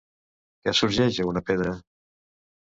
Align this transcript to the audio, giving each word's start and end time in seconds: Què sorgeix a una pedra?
Què 0.63 0.73
sorgeix 0.79 1.21
a 1.25 1.27
una 1.35 1.45
pedra? 1.53 1.77